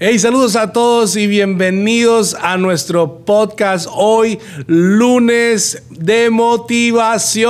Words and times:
Hey, 0.00 0.16
saludos 0.20 0.54
a 0.54 0.72
todos 0.72 1.16
y 1.16 1.26
bienvenidos 1.26 2.36
a 2.40 2.56
nuestro 2.56 3.24
podcast 3.24 3.88
hoy, 3.90 4.38
lunes 4.68 5.82
de 5.90 6.30
motivación. 6.30 7.44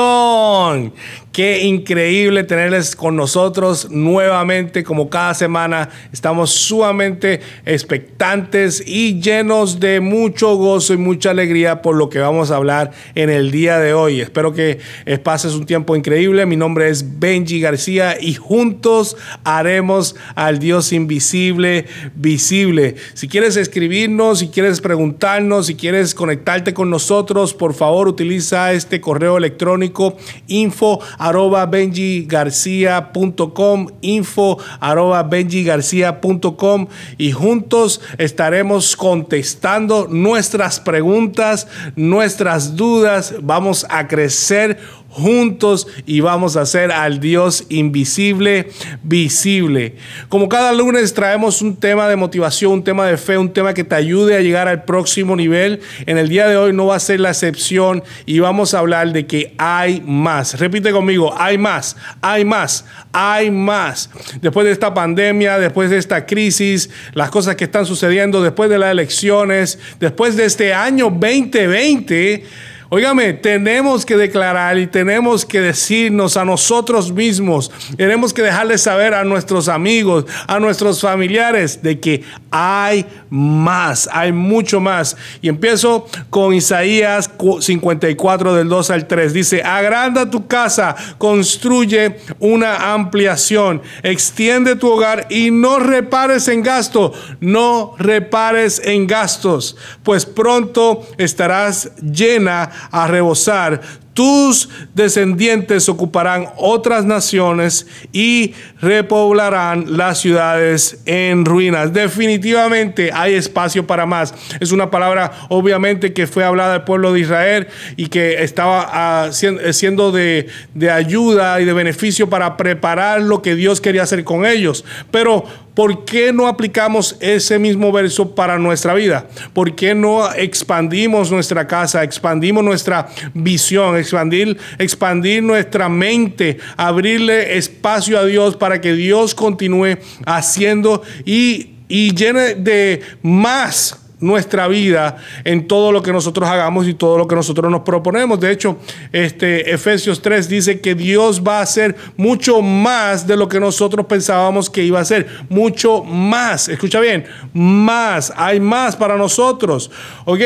Qué 1.38 1.62
increíble 1.62 2.42
tenerles 2.42 2.96
con 2.96 3.14
nosotros 3.14 3.92
nuevamente, 3.92 4.82
como 4.82 5.08
cada 5.08 5.34
semana. 5.34 5.88
Estamos 6.12 6.50
sumamente 6.50 7.38
expectantes 7.64 8.82
y 8.84 9.20
llenos 9.20 9.78
de 9.78 10.00
mucho 10.00 10.56
gozo 10.56 10.94
y 10.94 10.96
mucha 10.96 11.30
alegría 11.30 11.80
por 11.80 11.94
lo 11.94 12.10
que 12.10 12.18
vamos 12.18 12.50
a 12.50 12.56
hablar 12.56 12.90
en 13.14 13.30
el 13.30 13.52
día 13.52 13.78
de 13.78 13.94
hoy. 13.94 14.20
Espero 14.20 14.52
que 14.52 14.80
pases 15.22 15.54
un 15.54 15.64
tiempo 15.64 15.94
increíble. 15.94 16.44
Mi 16.44 16.56
nombre 16.56 16.88
es 16.88 17.20
Benji 17.20 17.60
García 17.60 18.16
y 18.20 18.34
juntos 18.34 19.16
haremos 19.44 20.16
al 20.34 20.58
Dios 20.58 20.92
invisible 20.92 21.86
visible. 22.16 22.96
Si 23.14 23.28
quieres 23.28 23.56
escribirnos, 23.56 24.40
si 24.40 24.48
quieres 24.48 24.80
preguntarnos, 24.80 25.66
si 25.66 25.76
quieres 25.76 26.16
conectarte 26.16 26.74
con 26.74 26.90
nosotros, 26.90 27.54
por 27.54 27.74
favor 27.74 28.08
utiliza 28.08 28.72
este 28.72 29.00
correo 29.00 29.36
electrónico 29.36 30.16
info 30.48 30.98
arroba 31.28 31.64
benjigarcia.com, 31.66 33.86
info 34.00 34.58
arroba 34.80 35.22
benjigarcia.com 35.22 36.88
y 37.16 37.30
juntos 37.32 38.00
estaremos 38.18 38.96
contestando 38.96 40.08
nuestras 40.08 40.80
preguntas, 40.80 41.68
nuestras 41.96 42.76
dudas. 42.76 43.34
Vamos 43.42 43.86
a 43.88 44.06
crecer 44.08 44.78
juntos 45.08 45.86
y 46.06 46.20
vamos 46.20 46.56
a 46.56 46.62
hacer 46.62 46.92
al 46.92 47.18
Dios 47.20 47.64
invisible 47.68 48.68
visible. 49.02 49.96
Como 50.28 50.48
cada 50.48 50.72
lunes 50.72 51.14
traemos 51.14 51.62
un 51.62 51.76
tema 51.76 52.08
de 52.08 52.16
motivación, 52.16 52.72
un 52.72 52.84
tema 52.84 53.06
de 53.06 53.16
fe, 53.16 53.38
un 53.38 53.52
tema 53.52 53.74
que 53.74 53.84
te 53.84 53.94
ayude 53.94 54.36
a 54.36 54.40
llegar 54.40 54.68
al 54.68 54.84
próximo 54.84 55.34
nivel. 55.34 55.80
En 56.06 56.18
el 56.18 56.28
día 56.28 56.46
de 56.48 56.56
hoy 56.56 56.72
no 56.72 56.86
va 56.86 56.96
a 56.96 57.00
ser 57.00 57.20
la 57.20 57.30
excepción 57.30 58.02
y 58.26 58.38
vamos 58.40 58.74
a 58.74 58.80
hablar 58.80 59.12
de 59.12 59.26
que 59.26 59.54
hay 59.58 60.02
más. 60.04 60.58
Repite 60.58 60.92
conmigo, 60.92 61.34
hay 61.38 61.58
más, 61.58 61.96
hay 62.20 62.44
más, 62.44 62.84
hay 63.12 63.50
más. 63.50 64.10
Después 64.40 64.66
de 64.66 64.72
esta 64.72 64.92
pandemia, 64.92 65.58
después 65.58 65.90
de 65.90 65.98
esta 65.98 66.26
crisis, 66.26 66.90
las 67.14 67.30
cosas 67.30 67.56
que 67.56 67.64
están 67.64 67.86
sucediendo, 67.86 68.42
después 68.42 68.70
de 68.70 68.78
las 68.78 68.90
elecciones, 68.90 69.78
después 69.98 70.36
de 70.36 70.44
este 70.44 70.74
año 70.74 71.06
2020, 71.10 72.44
Óigame, 72.90 73.34
tenemos 73.34 74.06
que 74.06 74.16
declarar 74.16 74.78
y 74.78 74.86
tenemos 74.86 75.44
que 75.44 75.60
decirnos 75.60 76.38
a 76.38 76.44
nosotros 76.46 77.12
mismos, 77.12 77.70
tenemos 77.98 78.32
que 78.32 78.40
dejarles 78.40 78.80
saber 78.80 79.12
a 79.12 79.24
nuestros 79.24 79.68
amigos, 79.68 80.24
a 80.46 80.58
nuestros 80.58 81.02
familiares 81.02 81.82
de 81.82 82.00
que 82.00 82.24
hay 82.50 83.04
más, 83.28 84.08
hay 84.10 84.32
mucho 84.32 84.80
más. 84.80 85.18
Y 85.42 85.50
empiezo 85.50 86.06
con 86.30 86.54
Isaías 86.54 87.30
54 87.60 88.54
del 88.54 88.70
2 88.70 88.90
al 88.90 89.06
3. 89.06 89.34
Dice, 89.34 89.62
agranda 89.62 90.30
tu 90.30 90.46
casa, 90.46 90.96
construye 91.18 92.16
una 92.38 92.94
ampliación, 92.94 93.82
extiende 94.02 94.76
tu 94.76 94.88
hogar 94.88 95.26
y 95.28 95.50
no 95.50 95.78
repares 95.78 96.48
en 96.48 96.62
gasto, 96.62 97.12
no 97.40 97.94
repares 97.98 98.80
en 98.82 99.06
gastos, 99.06 99.76
pues 100.02 100.24
pronto 100.24 101.06
estarás 101.18 101.90
llena 102.00 102.70
a 102.90 103.06
rebosar. 103.06 103.80
Tus 104.18 104.68
descendientes 104.96 105.88
ocuparán 105.88 106.48
otras 106.56 107.04
naciones 107.04 107.86
y 108.12 108.52
repoblarán 108.80 109.96
las 109.96 110.18
ciudades 110.18 111.02
en 111.06 111.44
ruinas. 111.44 111.92
Definitivamente 111.92 113.12
hay 113.14 113.34
espacio 113.34 113.86
para 113.86 114.06
más. 114.06 114.34
Es 114.58 114.72
una 114.72 114.90
palabra 114.90 115.30
obviamente 115.50 116.12
que 116.12 116.26
fue 116.26 116.42
hablada 116.42 116.74
al 116.74 116.84
pueblo 116.84 117.12
de 117.12 117.20
Israel 117.20 117.68
y 117.96 118.08
que 118.08 118.42
estaba 118.42 118.88
ah, 118.90 119.30
siendo 119.30 120.10
de, 120.10 120.48
de 120.74 120.90
ayuda 120.90 121.60
y 121.60 121.64
de 121.64 121.72
beneficio 121.72 122.28
para 122.28 122.56
preparar 122.56 123.22
lo 123.22 123.40
que 123.40 123.54
Dios 123.54 123.80
quería 123.80 124.02
hacer 124.02 124.24
con 124.24 124.44
ellos. 124.44 124.84
Pero 125.12 125.44
¿por 125.78 126.04
qué 126.04 126.32
no 126.32 126.48
aplicamos 126.48 127.14
ese 127.20 127.56
mismo 127.56 127.92
verso 127.92 128.34
para 128.34 128.58
nuestra 128.58 128.94
vida? 128.94 129.28
¿Por 129.52 129.76
qué 129.76 129.94
no 129.94 130.28
expandimos 130.34 131.30
nuestra 131.30 131.68
casa, 131.68 132.02
expandimos 132.02 132.64
nuestra 132.64 133.06
visión, 133.32 133.96
expandir, 133.96 134.58
expandir 134.80 135.40
nuestra 135.40 135.88
mente, 135.88 136.58
abrirle 136.76 137.56
espacio 137.56 138.18
a 138.18 138.24
Dios 138.24 138.56
para 138.56 138.80
que 138.80 138.94
Dios 138.94 139.36
continúe 139.36 139.98
haciendo 140.26 141.04
y, 141.24 141.74
y 141.86 142.12
llene 142.12 142.56
de 142.56 143.00
más 143.22 144.07
nuestra 144.20 144.68
vida 144.68 145.16
en 145.44 145.66
todo 145.66 145.92
lo 145.92 146.02
que 146.02 146.12
nosotros 146.12 146.48
hagamos 146.48 146.86
y 146.88 146.94
todo 146.94 147.18
lo 147.18 147.28
que 147.28 147.34
nosotros 147.34 147.70
nos 147.70 147.82
proponemos. 147.82 148.40
De 148.40 148.50
hecho, 148.50 148.78
este 149.12 149.72
Efesios 149.72 150.20
3 150.22 150.48
dice 150.48 150.80
que 150.80 150.94
Dios 150.94 151.42
va 151.46 151.58
a 151.58 151.62
hacer 151.62 151.96
mucho 152.16 152.62
más 152.62 153.26
de 153.26 153.36
lo 153.36 153.48
que 153.48 153.60
nosotros 153.60 154.06
pensábamos 154.06 154.70
que 154.70 154.82
iba 154.82 154.98
a 154.98 155.02
hacer, 155.02 155.26
mucho 155.48 156.02
más. 156.02 156.68
Escucha 156.68 157.00
bien, 157.00 157.24
más, 157.52 158.32
hay 158.36 158.60
más 158.60 158.96
para 158.96 159.16
nosotros. 159.16 159.90
Ok, 160.24 160.40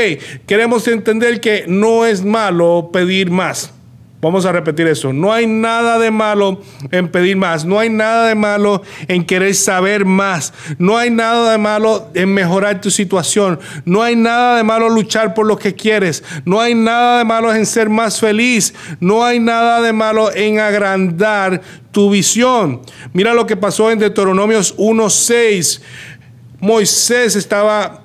queremos 0.46 0.86
entender 0.88 1.40
que 1.40 1.64
no 1.66 2.04
es 2.04 2.24
malo 2.24 2.90
pedir 2.92 3.30
más. 3.30 3.72
Vamos 4.22 4.46
a 4.46 4.52
repetir 4.52 4.86
eso. 4.86 5.12
No 5.12 5.32
hay 5.32 5.48
nada 5.48 5.98
de 5.98 6.12
malo 6.12 6.60
en 6.92 7.08
pedir 7.08 7.36
más. 7.36 7.64
No 7.64 7.80
hay 7.80 7.90
nada 7.90 8.28
de 8.28 8.36
malo 8.36 8.80
en 9.08 9.24
querer 9.24 9.52
saber 9.52 10.04
más. 10.04 10.54
No 10.78 10.96
hay 10.96 11.10
nada 11.10 11.50
de 11.50 11.58
malo 11.58 12.08
en 12.14 12.32
mejorar 12.32 12.80
tu 12.80 12.88
situación. 12.88 13.58
No 13.84 14.00
hay 14.00 14.14
nada 14.14 14.58
de 14.58 14.62
malo 14.62 14.86
en 14.86 14.94
luchar 14.94 15.34
por 15.34 15.44
lo 15.44 15.58
que 15.58 15.74
quieres. 15.74 16.22
No 16.44 16.60
hay 16.60 16.72
nada 16.72 17.18
de 17.18 17.24
malo 17.24 17.52
en 17.52 17.66
ser 17.66 17.88
más 17.88 18.20
feliz. 18.20 18.72
No 19.00 19.24
hay 19.24 19.40
nada 19.40 19.82
de 19.82 19.92
malo 19.92 20.32
en 20.32 20.60
agrandar 20.60 21.60
tu 21.90 22.08
visión. 22.08 22.80
Mira 23.12 23.34
lo 23.34 23.44
que 23.44 23.56
pasó 23.56 23.90
en 23.90 23.98
Deuteronomios 23.98 24.76
1.6. 24.76 25.82
Moisés 26.60 27.34
estaba 27.34 28.01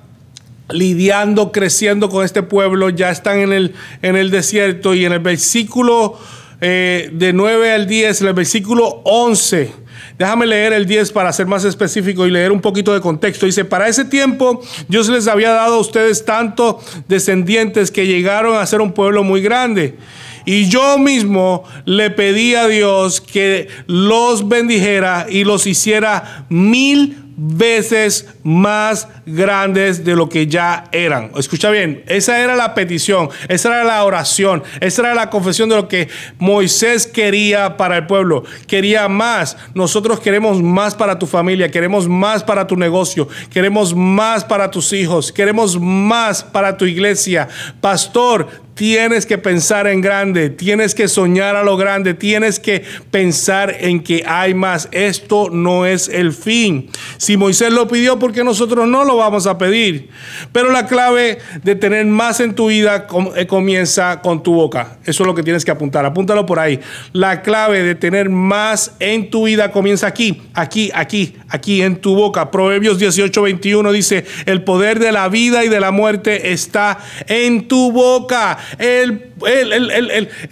lidiando, 0.70 1.52
creciendo 1.52 2.08
con 2.08 2.24
este 2.24 2.42
pueblo, 2.42 2.90
ya 2.90 3.10
están 3.10 3.38
en 3.38 3.52
el, 3.52 3.74
en 4.02 4.16
el 4.16 4.30
desierto 4.30 4.94
y 4.94 5.04
en 5.04 5.12
el 5.12 5.20
versículo 5.20 6.18
eh, 6.60 7.10
de 7.12 7.32
9 7.32 7.72
al 7.72 7.86
10, 7.86 8.20
en 8.20 8.26
el 8.28 8.34
versículo 8.34 9.00
11. 9.04 9.72
Déjame 10.18 10.46
leer 10.46 10.72
el 10.72 10.86
10 10.86 11.12
para 11.12 11.32
ser 11.32 11.46
más 11.46 11.64
específico 11.64 12.26
y 12.26 12.30
leer 12.30 12.50
un 12.50 12.60
poquito 12.60 12.92
de 12.92 13.00
contexto. 13.00 13.46
Dice, 13.46 13.64
para 13.64 13.88
ese 13.88 14.04
tiempo 14.04 14.60
Dios 14.88 15.08
les 15.08 15.28
había 15.28 15.52
dado 15.52 15.76
a 15.76 15.78
ustedes 15.78 16.24
tanto 16.24 16.80
descendientes 17.06 17.90
que 17.92 18.06
llegaron 18.06 18.56
a 18.56 18.66
ser 18.66 18.80
un 18.80 18.92
pueblo 18.92 19.22
muy 19.22 19.40
grande. 19.40 19.96
Y 20.44 20.68
yo 20.68 20.98
mismo 20.98 21.64
le 21.84 22.10
pedí 22.10 22.54
a 22.54 22.66
Dios 22.66 23.20
que 23.20 23.68
los 23.86 24.48
bendijera 24.48 25.26
y 25.28 25.44
los 25.44 25.66
hiciera 25.66 26.46
mil 26.48 27.27
veces 27.40 28.26
más 28.42 29.06
grandes 29.24 30.04
de 30.04 30.16
lo 30.16 30.28
que 30.28 30.48
ya 30.48 30.88
eran. 30.90 31.30
Escucha 31.36 31.70
bien, 31.70 32.02
esa 32.08 32.40
era 32.40 32.56
la 32.56 32.74
petición, 32.74 33.30
esa 33.48 33.68
era 33.68 33.84
la 33.84 34.04
oración, 34.04 34.64
esa 34.80 35.02
era 35.02 35.14
la 35.14 35.30
confesión 35.30 35.68
de 35.68 35.76
lo 35.76 35.86
que 35.86 36.08
Moisés 36.38 37.06
quería 37.06 37.76
para 37.76 37.96
el 37.96 38.06
pueblo. 38.06 38.42
Quería 38.66 39.08
más. 39.08 39.56
Nosotros 39.74 40.18
queremos 40.18 40.60
más 40.60 40.96
para 40.96 41.18
tu 41.18 41.26
familia, 41.26 41.70
queremos 41.70 42.08
más 42.08 42.42
para 42.42 42.66
tu 42.66 42.76
negocio, 42.76 43.28
queremos 43.52 43.94
más 43.94 44.44
para 44.44 44.70
tus 44.70 44.92
hijos, 44.92 45.30
queremos 45.30 45.80
más 45.80 46.42
para 46.42 46.76
tu 46.76 46.86
iglesia. 46.86 47.48
Pastor, 47.80 48.48
Tienes 48.78 49.26
que 49.26 49.38
pensar 49.38 49.88
en 49.88 50.00
grande, 50.00 50.50
tienes 50.50 50.94
que 50.94 51.08
soñar 51.08 51.56
a 51.56 51.64
lo 51.64 51.76
grande, 51.76 52.14
tienes 52.14 52.60
que 52.60 52.84
pensar 53.10 53.74
en 53.80 54.04
que 54.04 54.22
hay 54.24 54.54
más. 54.54 54.88
Esto 54.92 55.50
no 55.50 55.84
es 55.84 56.08
el 56.08 56.32
fin. 56.32 56.88
Si 57.16 57.36
Moisés 57.36 57.72
lo 57.72 57.88
pidió, 57.88 58.20
porque 58.20 58.44
nosotros 58.44 58.86
no 58.86 59.02
lo 59.02 59.16
vamos 59.16 59.48
a 59.48 59.58
pedir? 59.58 60.10
Pero 60.52 60.70
la 60.70 60.86
clave 60.86 61.38
de 61.64 61.74
tener 61.74 62.06
más 62.06 62.38
en 62.38 62.54
tu 62.54 62.68
vida 62.68 63.08
eh, 63.34 63.48
comienza 63.48 64.20
con 64.20 64.44
tu 64.44 64.54
boca. 64.54 64.98
Eso 65.04 65.24
es 65.24 65.26
lo 65.26 65.34
que 65.34 65.42
tienes 65.42 65.64
que 65.64 65.72
apuntar. 65.72 66.04
Apúntalo 66.04 66.46
por 66.46 66.60
ahí. 66.60 66.78
La 67.12 67.42
clave 67.42 67.82
de 67.82 67.96
tener 67.96 68.30
más 68.30 68.94
en 69.00 69.28
tu 69.28 69.46
vida 69.46 69.72
comienza 69.72 70.06
aquí, 70.06 70.40
aquí, 70.54 70.92
aquí, 70.94 71.34
aquí, 71.48 71.82
en 71.82 71.96
tu 71.96 72.14
boca. 72.14 72.52
Proverbios 72.52 73.00
18, 73.00 73.42
21 73.42 73.90
dice, 73.90 74.24
el 74.46 74.62
poder 74.62 75.00
de 75.00 75.10
la 75.10 75.28
vida 75.28 75.64
y 75.64 75.68
de 75.68 75.80
la 75.80 75.90
muerte 75.90 76.52
está 76.52 76.98
en 77.26 77.66
tu 77.66 77.90
boca. 77.90 78.56
El 78.76 79.32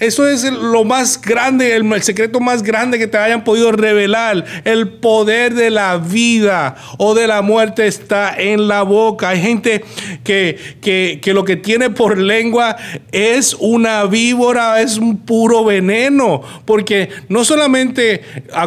eso 0.01 0.29
es 0.29 0.45
lo 0.45 0.85
más 0.85 1.21
grande, 1.21 1.75
el, 1.75 2.03
secreto 2.03 2.41
más 2.41 2.63
grande 2.63 2.99
que 2.99 3.07
te 3.07 3.19
hayan 3.19 3.45
podido 3.45 3.73
revelar. 3.73 4.45
El 4.65 4.89
poder 4.89 5.55
de 5.55 5.71
la 5.71 5.99
vida 5.99 6.77
o 6.99 7.15
de 7.15 7.27
la 7.27 7.43
muerte 7.43 7.87
está 7.87 8.35
en 8.37 8.69
la 8.69 8.83
boca. 8.83 9.31
Hay 9.31 9.41
gente 9.41 9.85
que, 10.25 11.19
que, 11.21 11.33
lo 11.33 11.45
que 11.45 11.57
tiene 11.57 11.91
por 11.91 12.19
lengua 12.19 12.77
es 13.13 13.55
una 13.59 14.05
víbora, 14.05 14.81
es 14.81 14.99
un 14.99 15.19
puro 15.19 15.65
veneno. 15.65 16.43
Porque 16.65 17.09
no 17.29 17.45
solamente 17.45 18.23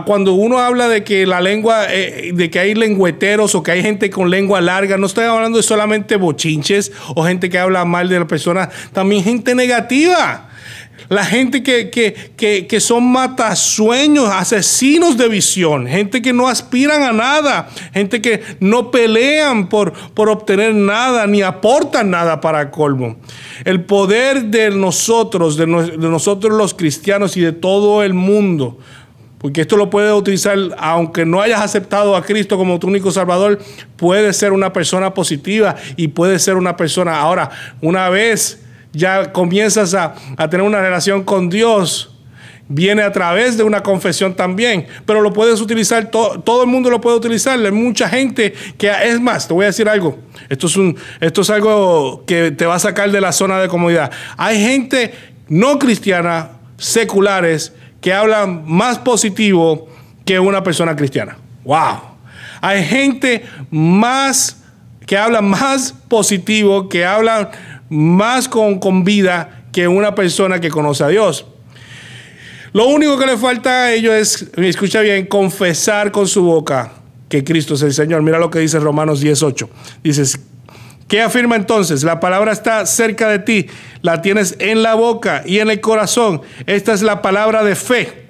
cuando 0.06 0.33
uno 0.33 0.60
habla 0.60 0.88
de 0.88 1.04
que 1.04 1.25
la 1.25 1.42
lengua, 1.42 1.86
eh, 1.89 2.31
de 2.33 2.50
que 2.50 2.60
hay 2.60 2.75
lengüeteros 2.75 3.56
o 3.56 3.63
que 3.63 3.71
hay 3.71 3.81
gente 3.81 4.10
con 4.10 4.30
lengua 4.30 4.62
larga, 4.62 4.98
no 4.98 5.06
estoy 5.06 5.25
hablando 5.25 5.57
de 5.57 5.63
solamente 5.63 6.16
bochinches 6.16 6.92
o 7.16 7.24
gente 7.24 7.50
que 7.50 7.60
habla 7.60 7.86
mal 7.86 8.10
de 8.10 8.19
la 8.19 8.27
persona, 8.27 8.69
también 8.94 9.24
gente 9.24 9.56
negativa. 9.56 10.08
La 11.09 11.25
gente 11.25 11.63
que, 11.63 11.89
que, 11.89 12.67
que, 12.67 12.79
son 12.79 13.11
matasueños, 13.11 14.29
asesinos 14.29 15.17
de 15.17 15.27
visión, 15.27 15.88
gente 15.88 16.21
que 16.21 16.33
no 16.33 16.47
aspiran 16.47 17.01
a 17.01 17.11
nada, 17.11 17.67
gente 17.94 18.21
que 18.21 18.44
no 18.59 18.91
pelean 18.91 19.69
por, 19.69 19.91
por 20.13 20.29
obtener 20.29 20.75
nada 20.75 21.25
ni 21.25 21.41
aportan 21.41 22.11
nada 22.11 22.39
para 22.39 22.69
colmo. 22.69 23.17
El 23.65 23.85
poder 23.85 24.45
de 24.45 24.69
nosotros, 24.69 25.57
de, 25.57 25.65
de 25.65 26.09
nosotros 26.09 26.56
los 26.56 26.75
cristianos 26.75 27.35
y 27.38 27.41
de 27.41 27.53
todo 27.53 28.03
el 28.03 28.13
mundo, 28.13 28.77
porque 29.39 29.61
esto 29.61 29.77
lo 29.77 29.89
puedes 29.89 30.13
utilizar, 30.13 30.57
aunque 30.77 31.25
no 31.25 31.41
hayas 31.41 31.61
aceptado 31.61 32.15
a 32.15 32.23
Cristo 32.23 32.57
como 32.57 32.77
tu 32.77 32.88
único 32.88 33.09
Salvador, 33.09 33.57
puede 33.95 34.33
ser 34.33 34.51
una 34.51 34.73
persona 34.73 35.13
positiva 35.13 35.75
y 35.95 36.09
puede 36.09 36.38
ser 36.39 36.56
una 36.56 36.75
persona. 36.75 37.19
Ahora, 37.19 37.50
una 37.81 38.09
vez 38.09 38.58
ya 38.94 39.31
comienzas 39.31 39.94
a, 39.94 40.15
tener 40.50 40.65
una 40.65 40.81
relación 40.81 41.24
con 41.24 41.50
Dios, 41.50 42.15
viene 42.68 43.01
a 43.01 43.12
través 43.12 43.57
de 43.57 43.63
una 43.63 43.81
confesión 43.81 44.36
también, 44.36 44.88
pero 45.06 45.21
lo 45.21 45.33
puedes 45.33 45.59
utilizar, 45.62 46.09
todo 46.12 46.63
el 46.63 46.68
mundo 46.68 46.89
lo 46.89 47.01
puede 47.01 47.18
utilizar, 47.18 47.59
hay 47.59 47.71
mucha 47.71 48.07
gente 48.07 48.53
que, 48.77 48.91
es 49.03 49.19
más, 49.19 49.47
te 49.47 49.53
voy 49.53 49.63
a 49.63 49.68
decir 49.68 49.89
algo, 49.89 50.19
esto 50.50 50.68
es, 50.68 50.77
un, 50.77 50.97
esto 51.19 51.41
es 51.41 51.50
algo 51.50 52.24
que 52.25 52.51
te 52.51 52.65
va 52.65 52.75
a 52.75 52.80
sacar 52.80 53.12
de 53.12 53.21
la 53.21 53.31
zona 53.31 53.59
de 53.59 53.68
comodidad. 53.68 54.12
Hay 54.38 54.62
gente 54.62 55.13
no 55.47 55.80
cristiana, 55.80 56.51
seculares, 56.77 57.74
que 58.01 58.13
hablan 58.13 58.63
más 58.65 59.00
positivo 59.00 59.89
que 60.25 60.39
una 60.39 60.63
persona 60.63 60.95
cristiana. 60.95 61.38
¡Wow! 61.63 62.01
Hay 62.62 62.83
gente 62.85 63.44
más 63.71 64.59
que 65.09 65.18
habla 65.18 65.42
más 65.42 65.95
positivo, 66.07 66.88
que 66.88 67.03
habla 67.03 67.50
más 67.89 68.47
con, 68.47 68.80
con 68.80 69.03
vida 69.03 69.63
que 69.71 69.88
una 69.88 70.15
persona 70.15 70.59
que 70.59 70.69
conoce 70.69 71.03
a 71.03 71.07
Dios. 71.07 71.45
Lo 72.71 72.88
único 72.88 73.18
que 73.18 73.25
le 73.25 73.38
falta 73.38 73.83
a 73.83 73.94
ellos 73.94 74.13
es, 74.13 74.50
escucha 74.57 75.01
bien, 75.01 75.25
confesar 75.25 76.12
con 76.12 76.27
su 76.27 76.44
boca 76.44 76.94
que 77.27 77.44
Cristo 77.44 77.74
es 77.75 77.81
el 77.81 77.94
Señor. 77.94 78.21
Mira 78.21 78.39
lo 78.39 78.50
que 78.50 78.59
dice 78.59 78.80
Romanos 78.80 79.21
18. 79.21 79.69
Dices, 80.03 80.39
¿qué 81.07 81.21
afirma 81.21 81.56
entonces? 81.56 82.03
La 82.03 82.19
palabra 82.19 82.51
está 82.51 82.86
cerca 82.86 83.30
de 83.30 83.39
ti, 83.39 83.68
la 84.01 84.21
tienes 84.21 84.56
en 84.59 84.83
la 84.83 84.95
boca 84.95 85.44
y 85.45 85.59
en 85.59 85.69
el 85.69 85.81
corazón. 85.81 86.42
Esta 86.68 86.94
es 86.94 87.01
la 87.01 87.21
palabra 87.21 87.63
de 87.63 87.75
fe 87.75 88.29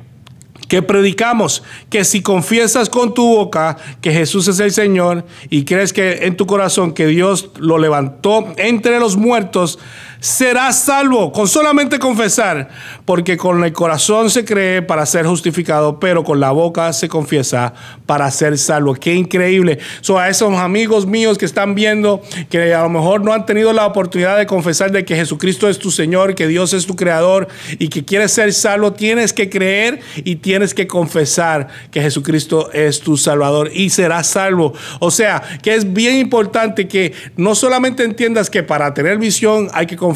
que 0.70 0.82
predicamos, 0.82 1.64
que 1.90 2.06
si 2.06 2.22
confiesas 2.22 2.90
con 2.90 3.14
tu 3.14 3.28
boca 3.28 3.76
que 4.02 4.14
Jesús 4.14 4.48
es 4.48 4.60
el 4.62 4.72
Señor 4.72 5.26
y 5.50 5.66
crees 5.66 5.92
que 5.92 6.28
en 6.28 6.38
tu 6.38 6.46
corazón 6.46 6.94
que 6.94 7.08
Dios 7.08 7.50
lo 7.58 7.80
levantó 7.80 8.54
entre 8.56 9.00
los 9.00 9.18
muertos, 9.18 9.80
serás 10.20 10.80
salvo 10.80 11.32
con 11.32 11.48
solamente 11.48 12.00
confesar, 12.00 12.70
porque 13.06 13.38
con 13.38 13.64
el 13.64 13.72
corazón 13.72 14.30
se 14.30 14.44
cree 14.44 14.82
para 14.82 15.06
ser 15.06 15.26
justificado, 15.26 16.00
pero 16.00 16.24
con 16.24 16.40
la 16.40 16.52
boca 16.52 16.92
se 16.94 17.08
confiesa 17.08 17.74
para 18.06 18.30
ser 18.32 18.58
salvo. 18.58 18.96
Qué 18.96 19.14
increíble. 19.14 19.80
So, 20.02 20.20
a 20.20 20.30
esos 20.30 20.54
amigos 20.56 21.06
míos 21.06 21.38
que 21.38 21.46
están 21.46 21.76
viendo 21.76 22.22
que 22.50 22.74
a 22.74 22.82
lo 22.84 22.90
mejor 22.90 23.22
no 23.22 23.34
han 23.34 23.46
tenido 23.46 23.72
la 23.74 23.86
oportunidad 23.86 24.38
de 24.38 24.46
confesar 24.46 24.92
de 24.92 25.06
que 25.06 25.16
Jesucristo 25.16 25.70
es 25.70 25.80
tu 25.80 25.92
Señor, 25.92 26.36
que 26.36 26.48
Dios 26.48 26.74
es 26.74 26.86
tu 26.86 26.96
creador 26.96 27.48
y 27.78 27.88
que 27.88 28.04
quieres 28.04 28.32
ser 28.32 28.52
salvo, 28.54 28.94
tienes 28.94 29.34
que 29.34 29.50
creer 29.50 30.00
y 30.18 30.38
tienes 30.38 30.74
que 30.74 30.88
confesar 30.88 31.68
que 31.92 32.02
Jesucristo 32.02 32.72
es 32.74 33.00
tu 33.00 33.18
Salvador 33.18 33.72
y 33.74 33.90
serás 33.90 34.28
salvo. 34.28 34.74
O 35.00 35.12
sea, 35.12 35.42
que 35.62 35.76
es 35.76 35.94
bien 35.94 36.16
importante 36.18 36.88
que 36.88 37.14
no 37.38 37.56
solamente 37.56 38.04
entiendas 38.04 38.50
que 38.50 38.64
para 38.64 38.94
tener 38.94 39.18
visión 39.18 39.70
hay 39.74 39.86
que 39.86 39.96
confesar, 39.96 40.09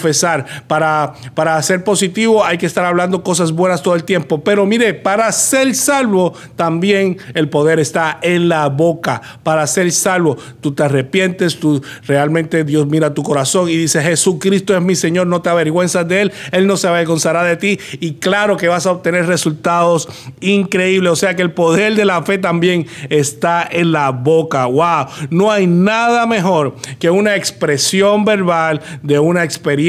para, 0.68 1.14
para 1.34 1.62
ser 1.62 1.84
positivo 1.84 2.44
hay 2.44 2.58
que 2.58 2.66
estar 2.66 2.86
hablando 2.86 3.24
cosas 3.24 3.52
buenas 3.52 3.82
todo 3.82 3.96
el 3.96 4.04
tiempo. 4.04 4.44
Pero 4.44 4.66
mire, 4.66 4.94
para 4.94 5.32
ser 5.32 5.76
salvo 5.76 6.34
también 6.56 7.18
el 7.34 7.50
poder 7.50 7.80
está 7.80 8.20
en 8.22 8.50
la 8.50 8.70
boca. 8.70 9.22
Para 9.44 9.66
ser 9.68 9.92
salvo, 9.92 10.38
tú 10.62 10.74
te 10.74 10.84
arrepientes, 10.84 11.60
tú 11.60 11.82
realmente 12.06 12.64
Dios 12.64 12.88
mira 12.88 13.14
tu 13.14 13.24
corazón 13.24 13.70
y 13.70 13.78
dice, 13.78 14.02
Jesucristo 14.02 14.76
es 14.76 14.82
mi 14.82 14.96
Señor, 14.96 15.28
no 15.28 15.42
te 15.42 15.50
avergüenzas 15.50 16.08
de 16.08 16.22
Él, 16.22 16.34
Él 16.52 16.68
no 16.68 16.78
se 16.78 16.88
avergonzará 16.88 17.44
de 17.44 17.58
ti 17.58 17.80
y 18.00 18.14
claro 18.14 18.58
que 18.58 18.68
vas 18.68 18.86
a 18.86 18.92
obtener 18.92 19.26
resultados 19.28 20.08
increíbles. 20.42 21.12
O 21.12 21.16
sea 21.16 21.36
que 21.36 21.42
el 21.42 21.52
poder 21.52 21.96
de 21.96 22.06
la 22.06 22.24
fe 22.24 22.38
también 22.38 22.88
está 23.10 23.68
en 23.70 23.92
la 23.92 24.12
boca. 24.12 24.66
Wow, 24.66 25.08
no 25.30 25.52
hay 25.52 25.68
nada 25.68 26.26
mejor 26.26 26.76
que 27.00 27.10
una 27.10 27.36
expresión 27.36 28.26
verbal 28.26 28.82
de 29.02 29.20
una 29.20 29.44
experiencia 29.44 29.83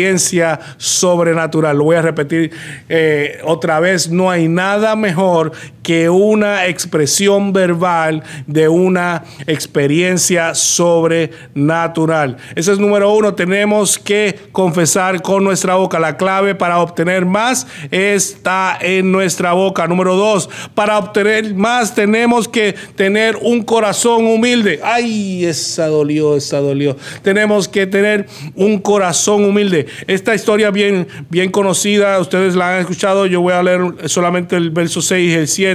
sobrenatural. 0.76 1.76
Lo 1.76 1.84
voy 1.84 1.96
a 1.96 2.02
repetir 2.02 2.52
eh, 2.88 3.38
otra 3.44 3.80
vez, 3.80 4.10
no 4.10 4.30
hay 4.30 4.48
nada 4.48 4.96
mejor 4.96 5.52
que 5.84 6.08
una 6.08 6.66
expresión 6.66 7.52
verbal 7.52 8.22
de 8.46 8.68
una 8.68 9.22
experiencia 9.46 10.54
sobrenatural. 10.54 12.38
Ese 12.56 12.72
es 12.72 12.78
número 12.78 13.12
uno, 13.12 13.34
tenemos 13.34 13.98
que 13.98 14.34
confesar 14.50 15.20
con 15.20 15.44
nuestra 15.44 15.74
boca. 15.76 16.00
La 16.00 16.16
clave 16.16 16.54
para 16.54 16.80
obtener 16.80 17.26
más 17.26 17.66
está 17.90 18.78
en 18.80 19.12
nuestra 19.12 19.52
boca. 19.52 19.86
Número 19.86 20.16
dos, 20.16 20.48
para 20.74 20.98
obtener 20.98 21.54
más 21.54 21.94
tenemos 21.94 22.48
que 22.48 22.74
tener 22.96 23.36
un 23.42 23.62
corazón 23.62 24.26
humilde. 24.26 24.80
Ay, 24.82 25.44
esa 25.44 25.88
dolió, 25.88 26.34
esa 26.34 26.60
dolió. 26.60 26.96
Tenemos 27.22 27.68
que 27.68 27.86
tener 27.86 28.26
un 28.54 28.78
corazón 28.78 29.44
humilde. 29.44 29.86
Esta 30.06 30.34
historia 30.34 30.70
bien, 30.70 31.06
bien 31.28 31.50
conocida, 31.50 32.18
ustedes 32.18 32.54
la 32.54 32.74
han 32.74 32.80
escuchado, 32.80 33.26
yo 33.26 33.42
voy 33.42 33.52
a 33.52 33.62
leer 33.62 33.82
solamente 34.06 34.56
el 34.56 34.70
verso 34.70 35.02
6 35.02 35.30
y 35.30 35.34
el 35.34 35.46
7 35.46 35.73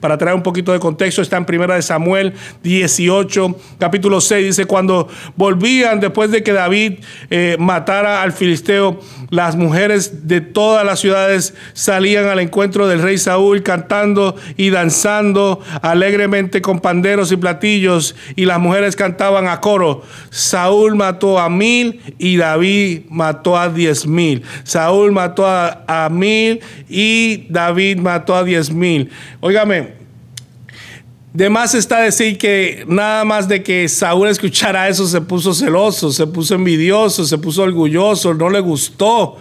para 0.00 0.18
traer 0.18 0.34
un 0.34 0.42
poquito 0.42 0.72
de 0.72 0.78
contexto. 0.78 1.22
Está 1.22 1.36
en 1.36 1.44
primera 1.44 1.74
de 1.74 1.82
Samuel 1.82 2.34
18, 2.62 3.56
capítulo 3.78 4.20
6, 4.20 4.46
dice, 4.46 4.64
cuando 4.64 5.08
volvían 5.36 6.00
después 6.00 6.30
de 6.30 6.42
que 6.42 6.52
David 6.52 7.00
eh, 7.30 7.56
matara 7.58 8.22
al 8.22 8.32
filisteo, 8.32 9.00
las 9.30 9.56
mujeres 9.56 10.26
de 10.26 10.40
todas 10.40 10.84
las 10.84 11.00
ciudades 11.00 11.54
salían 11.72 12.26
al 12.26 12.40
encuentro 12.40 12.88
del 12.88 13.02
rey 13.02 13.18
Saúl 13.18 13.62
cantando 13.62 14.36
y 14.56 14.70
danzando 14.70 15.60
alegremente 15.82 16.62
con 16.62 16.80
panderos 16.80 17.32
y 17.32 17.36
platillos 17.36 18.16
y 18.36 18.44
las 18.44 18.58
mujeres 18.58 18.96
cantaban 18.96 19.48
a 19.48 19.60
coro. 19.60 20.02
Saúl 20.30 20.94
mató 20.94 21.38
a 21.38 21.48
mil 21.48 22.00
y 22.18 22.36
David 22.36 23.02
mató 23.08 23.56
a 23.56 23.68
diez 23.68 24.06
mil. 24.06 24.42
Saúl 24.64 25.12
mató 25.12 25.46
a, 25.46 26.08
mil 26.10 26.60
y 26.88 27.46
David 27.48 27.98
mató 27.98 28.34
a 28.34 28.44
diez 28.44 28.70
mil. 28.70 29.10
Óigame, 29.40 29.94
de 31.32 31.48
más 31.48 31.74
está 31.74 32.00
decir 32.00 32.36
que 32.36 32.84
nada 32.86 33.24
más 33.24 33.48
de 33.48 33.62
que 33.62 33.88
Saúl 33.88 34.28
escuchara 34.28 34.88
eso 34.88 35.06
se 35.06 35.20
puso 35.20 35.54
celoso, 35.54 36.10
se 36.10 36.26
puso 36.26 36.54
envidioso, 36.54 37.24
se 37.24 37.38
puso 37.38 37.62
orgulloso, 37.62 38.34
no 38.34 38.50
le 38.50 38.60
gustó. 38.60 39.38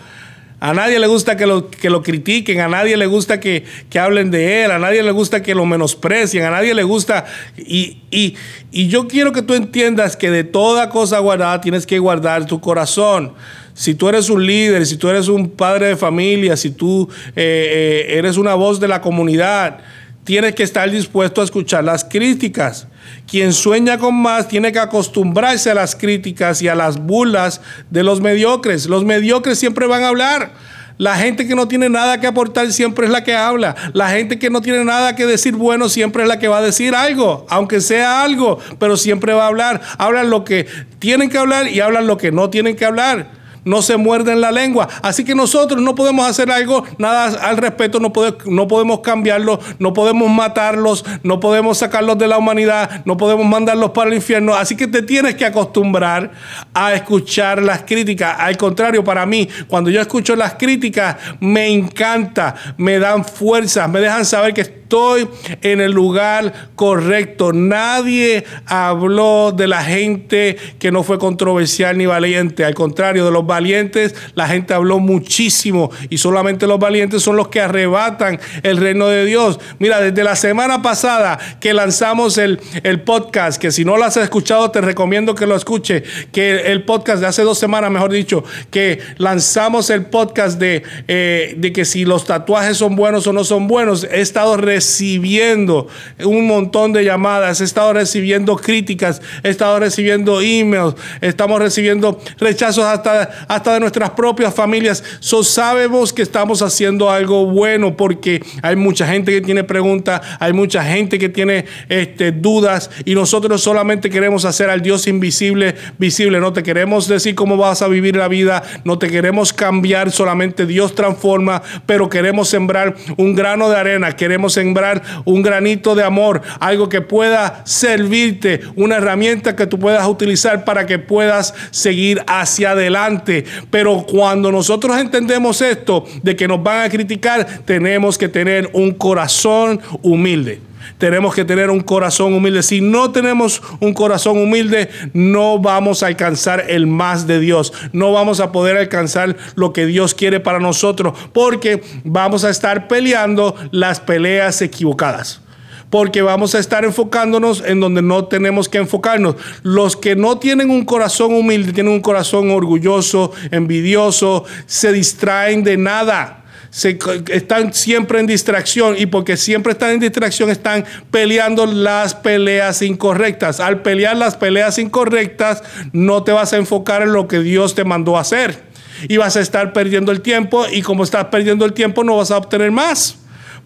A 0.62 0.74
nadie 0.74 1.00
le 1.00 1.08
gusta 1.08 1.36
que 1.36 1.46
lo, 1.46 1.70
que 1.70 1.90
lo 1.90 2.04
critiquen, 2.04 2.60
a 2.60 2.68
nadie 2.68 2.96
le 2.96 3.08
gusta 3.08 3.40
que, 3.40 3.66
hablen 4.00 4.30
de 4.30 4.66
él, 4.66 4.72
a 4.72 4.80
nadie 4.80 5.02
le 5.02 5.12
gusta 5.12 5.42
que 5.42 5.56
lo 5.56 5.66
menosprecien, 5.66 6.44
a 6.44 6.52
nadie 6.52 6.74
le 6.74 6.84
gusta. 6.84 7.26
Y, 7.58 7.98
y 8.12 8.88
yo 8.88 9.08
quiero 9.08 9.32
que 9.32 9.42
tú 9.42 9.54
entiendas 9.54 10.16
que 10.16 10.30
de 10.30 10.44
toda 10.44 10.90
cosa 10.90 11.20
guardada 11.20 11.60
tienes 11.60 11.86
que 11.86 11.98
guardar 11.98 12.46
tu 12.46 12.60
corazón. 12.60 13.34
Si 13.80 13.96
tú 13.96 14.10
eres 14.10 14.30
un 14.30 14.46
líder, 14.46 14.86
si 14.86 14.98
tú 14.98 15.08
eres 15.08 15.30
un 15.30 15.52
padre 15.52 15.88
de 15.88 15.96
familia, 15.96 16.58
si 16.58 16.70
tú 16.70 17.08
eh, 17.34 18.08
eh, 18.08 18.18
eres 18.18 18.36
una 18.36 18.54
voz 18.54 18.78
de 18.82 18.90
la 18.90 19.00
comunidad, 19.00 19.78
tienes 20.26 20.54
que 20.54 20.64
estar 20.64 20.92
dispuesto 20.92 21.40
a 21.40 21.46
escuchar 21.46 21.86
las 21.86 22.04
críticas. 22.04 22.90
Quien 23.26 23.54
sueña 23.54 23.98
con 23.98 24.16
más 24.16 24.50
tiene 24.50 24.74
que 24.74 24.80
acostumbrarse 24.80 25.72
a 25.72 25.76
las 25.76 25.96
críticas 25.96 26.62
y 26.62 26.68
a 26.68 26.76
las 26.76 26.98
burlas 26.98 27.62
de 27.90 28.04
los 28.04 28.20
mediocres. 28.20 28.86
Los 28.88 29.06
mediocres 29.06 29.58
siempre 29.58 29.88
van 29.88 30.04
a 30.04 30.10
hablar. 30.10 30.52
La 30.98 31.16
gente 31.16 31.48
que 31.48 31.56
no 31.56 31.70
tiene 31.70 31.88
nada 31.88 32.20
que 32.20 32.28
aportar 32.28 32.70
siempre 32.74 33.06
es 33.06 33.14
la 33.14 33.24
que 33.24 33.34
habla. 33.34 33.78
La 33.94 34.10
gente 34.10 34.40
que 34.40 34.50
no 34.50 34.62
tiene 34.62 34.84
nada 34.84 35.16
que 35.16 35.26
decir 35.26 35.56
bueno 35.56 35.88
siempre 35.88 36.24
es 36.24 36.28
la 36.28 36.38
que 36.38 36.50
va 36.50 36.58
a 36.58 36.62
decir 36.62 36.96
algo, 36.96 37.48
aunque 37.50 37.80
sea 37.80 38.24
algo, 38.24 38.60
pero 38.78 38.98
siempre 38.98 39.32
va 39.32 39.46
a 39.46 39.48
hablar. 39.48 39.80
Hablan 39.98 40.30
lo 40.30 40.44
que 40.44 40.68
tienen 41.00 41.30
que 41.30 41.38
hablar 41.38 41.70
y 41.70 41.80
hablan 41.80 42.08
lo 42.08 42.18
que 42.18 42.34
no 42.34 42.50
tienen 42.50 42.76
que 42.76 42.84
hablar. 42.84 43.39
No 43.66 43.82
se 43.82 43.98
muerden 43.98 44.42
la 44.42 44.52
lengua. 44.52 44.88
Así 45.02 45.24
que 45.24 45.36
nosotros 45.36 45.82
no 45.82 45.96
podemos 45.96 46.28
hacer 46.28 46.52
algo, 46.52 46.84
nada 46.98 47.26
al 47.48 47.58
respecto, 47.58 48.00
no, 48.00 48.12
no 48.46 48.68
podemos 48.68 49.00
cambiarlo, 49.00 49.60
no 49.80 49.94
podemos 49.94 50.30
matarlos, 50.30 51.06
no 51.24 51.40
podemos 51.40 51.78
sacarlos 51.78 52.18
de 52.18 52.28
la 52.28 52.38
humanidad, 52.38 53.02
no 53.06 53.18
podemos 53.18 53.46
mandarlos 53.46 53.92
para 53.92 54.10
el 54.10 54.16
infierno. 54.16 54.56
Así 54.56 54.76
que 54.76 54.88
te 54.88 55.02
tienes 55.02 55.36
que 55.36 55.46
acostumbrar 55.46 56.32
a 56.74 56.94
escuchar 56.94 57.62
las 57.62 57.84
críticas. 57.84 58.36
Al 58.40 58.58
contrario, 58.58 59.04
para 59.04 59.26
mí, 59.26 59.48
cuando 59.68 59.90
yo 59.90 60.02
escucho 60.02 60.36
las 60.36 60.56
críticas, 60.56 61.18
me 61.40 61.68
encanta, 61.68 62.56
me 62.78 63.00
dan 63.00 63.26
fuerza, 63.26 63.88
me 63.88 64.00
dejan 64.00 64.26
saber 64.26 64.54
que 64.54 64.79
estoy 64.90 65.30
en 65.62 65.82
el 65.82 65.92
lugar 65.92 66.72
correcto. 66.76 67.54
Nadie 67.54 68.44
habló 68.66 69.52
de 69.56 69.68
la 69.68 69.84
gente 69.84 70.58
que 70.80 70.92
no 70.92 71.04
fue 71.04 71.20
controversial 71.20 71.96
ni 71.96 72.08
valiente. 72.08 72.66
Al 72.66 72.74
contrario, 72.74 73.24
de 73.24 73.30
los 73.30 73.46
valientes, 73.46 74.16
la 74.34 74.48
gente 74.48 74.74
habló 74.74 74.98
muchísimo 74.98 75.92
y 76.10 76.18
solamente 76.18 76.66
los 76.66 76.80
valientes 76.80 77.22
son 77.22 77.36
los 77.36 77.50
que 77.50 77.62
arrebatan 77.62 78.40
el 78.64 78.78
reino 78.78 79.08
de 79.10 79.26
Dios. 79.26 79.60
Mira, 79.78 80.02
desde 80.02 80.24
la 80.24 80.36
semana 80.36 80.82
pasada 80.82 81.38
que 81.60 81.76
lanzamos 81.76 82.40
el, 82.40 82.60
el 82.82 83.02
podcast, 83.02 83.62
que 83.62 83.72
si 83.72 83.86
no 83.86 83.96
lo 83.96 84.06
has 84.06 84.18
escuchado, 84.18 84.72
te 84.72 84.82
recomiendo 84.82 85.36
que 85.36 85.46
lo 85.46 85.56
escuche, 85.56 86.02
que 86.32 86.72
el 86.72 86.84
podcast 86.84 87.22
de 87.22 87.28
hace 87.28 87.44
dos 87.44 87.60
semanas, 87.60 87.92
mejor 87.92 88.12
dicho, 88.12 88.44
que 88.72 89.00
lanzamos 89.18 89.92
el 89.92 90.08
podcast 90.08 90.60
de, 90.60 90.82
eh, 91.08 91.54
de 91.58 91.72
que 91.72 91.86
si 91.86 92.06
los 92.06 92.26
tatuajes 92.26 92.78
son 92.78 92.96
buenos 92.96 93.28
o 93.28 93.34
no 93.34 93.44
son 93.44 93.68
buenos, 93.68 94.04
he 94.04 94.22
estado 94.22 94.58
recibiendo 94.80 95.88
un 96.24 96.48
montón 96.48 96.94
de 96.94 97.04
llamadas, 97.04 97.60
he 97.60 97.66
estado 97.66 97.92
recibiendo 97.94 98.56
críticas, 98.56 99.22
he 99.44 99.50
estado 99.50 99.80
recibiendo 99.80 100.40
emails, 100.40 100.96
estamos 101.20 101.60
recibiendo 101.60 102.20
rechazos 102.40 102.86
hasta, 102.86 103.46
hasta 103.48 103.74
de 103.74 103.80
nuestras 103.82 104.12
propias 104.12 104.54
familias. 104.54 105.04
So, 105.20 105.44
sabemos 105.44 106.14
que 106.14 106.22
estamos 106.22 106.62
haciendo 106.62 107.10
algo 107.10 107.46
bueno 107.46 107.98
porque 107.98 108.42
hay 108.62 108.76
mucha 108.76 109.06
gente 109.06 109.32
que 109.34 109.42
tiene 109.42 109.64
preguntas, 109.66 110.22
hay 110.40 110.54
mucha 110.54 110.84
gente 110.84 111.20
que 111.20 111.28
tiene 111.28 111.66
este, 111.90 112.32
dudas 112.32 112.90
y 113.04 113.16
nosotros 113.16 113.62
solamente 113.62 114.10
queremos 114.10 114.46
hacer 114.46 114.70
al 114.70 114.82
Dios 114.82 115.08
invisible 115.08 115.76
visible. 115.98 116.40
No 116.40 116.54
te 116.54 116.64
queremos 116.64 117.08
decir 117.08 117.36
cómo 117.36 117.58
vas 117.58 117.82
a 117.82 117.88
vivir 117.88 118.16
la 118.16 118.28
vida, 118.28 118.64
no 118.84 118.98
te 118.98 119.10
queremos 119.10 119.52
cambiar, 119.54 120.12
solamente 120.12 120.66
Dios 120.66 120.96
transforma, 120.96 121.62
pero 121.86 122.10
queremos 122.10 122.50
sembrar 122.50 122.96
un 123.18 123.36
grano 123.36 123.70
de 123.70 123.78
arena, 123.78 124.16
queremos 124.16 124.54
sembrar 124.70 125.02
un 125.26 125.42
granito 125.42 125.96
de 125.96 126.04
amor, 126.04 126.42
algo 126.60 126.90
que 126.90 127.02
pueda 127.02 127.64
servirte, 127.66 128.62
una 128.76 128.98
herramienta 128.98 129.56
que 129.56 129.66
tú 129.66 129.80
puedas 129.80 130.08
utilizar 130.08 130.64
para 130.64 130.86
que 130.86 131.00
puedas 131.00 131.56
seguir 131.72 132.24
hacia 132.28 132.72
adelante. 132.72 133.46
Pero 133.72 134.06
cuando 134.08 134.52
nosotros 134.52 134.96
entendemos 134.98 135.62
esto 135.62 136.06
de 136.22 136.36
que 136.36 136.48
nos 136.48 136.62
van 136.62 136.86
a 136.86 136.90
criticar, 136.90 137.46
tenemos 137.66 138.18
que 138.18 138.30
tener 138.30 138.70
un 138.74 138.92
corazón 138.92 139.82
humilde 140.04 140.69
tenemos 140.98 141.34
que 141.34 141.46
tener 141.46 141.70
un 141.70 141.82
corazón 141.82 142.34
humilde. 142.34 142.64
Si 142.64 142.82
no 142.82 143.12
tenemos 143.12 143.62
un 143.80 143.94
corazón 143.94 144.38
humilde, 144.38 144.90
no 145.14 145.60
vamos 145.60 146.04
a 146.04 146.08
alcanzar 146.08 146.66
el 146.70 146.88
más 146.88 147.28
de 147.28 147.40
Dios. 147.40 147.74
No 147.94 148.12
vamos 148.12 148.40
a 148.40 148.52
poder 148.52 148.78
alcanzar 148.78 149.38
lo 149.56 149.74
que 149.74 149.86
Dios 149.86 150.14
quiere 150.14 150.40
para 150.40 150.60
nosotros 150.60 151.18
porque 151.34 151.82
vamos 152.04 152.44
a 152.44 152.50
estar 152.50 152.88
peleando 152.88 153.56
las 153.72 154.00
peleas 154.00 154.62
equivocadas 154.62 155.42
porque 155.90 156.22
vamos 156.22 156.56
a 156.56 156.60
estar 156.60 156.86
enfocándonos 156.86 157.64
en 157.66 157.80
donde 157.80 158.02
no 158.02 158.26
tenemos 158.26 158.70
que 158.70 158.78
enfocarnos. 158.78 159.36
Los 159.64 159.96
que 159.96 160.16
no 160.16 160.38
tienen 160.38 160.70
un 160.70 160.86
corazón 160.86 161.34
humilde, 161.34 161.74
tienen 161.74 161.94
un 161.94 162.02
corazón 162.02 162.52
orgulloso, 162.52 163.32
envidioso, 163.52 164.46
se 164.66 164.92
distraen 164.92 165.64
de 165.64 165.78
nada 165.78 166.39
están 166.72 167.74
siempre 167.74 168.20
en 168.20 168.28
distracción 168.28 168.96
y 168.98 169.06
porque 169.06 169.38
siempre 169.38 169.74
están 169.74 169.92
en 169.92 170.00
distracción 170.00 170.50
están 170.50 170.86
peleando 171.12 171.66
las 171.66 172.14
peleas 172.16 172.82
incorrectas. 172.82 173.60
Al 173.60 173.82
pelear 173.82 174.16
las 174.18 174.36
peleas 174.36 174.78
incorrectas 174.78 175.64
no 175.94 176.24
te 176.24 176.32
vas 176.32 176.54
a 176.54 176.58
enfocar 176.58 177.02
en 177.02 177.14
lo 177.14 177.28
que 177.28 177.40
Dios 177.40 177.76
te 177.76 177.84
mandó 177.84 178.18
a 178.18 178.22
hacer 178.22 178.64
y 179.08 179.18
vas 179.18 179.36
a 179.36 179.42
estar 179.42 179.74
perdiendo 179.74 180.12
el 180.12 180.22
tiempo 180.22 180.66
y 180.72 180.82
como 180.82 181.04
estás 181.04 181.26
perdiendo 181.26 181.66
el 181.66 181.74
tiempo 181.74 182.04
no 182.04 182.18
vas 182.18 182.32
a 182.32 182.38
obtener 182.38 182.72
más 182.72 183.19